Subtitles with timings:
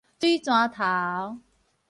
[0.19, 1.39] 水泉頭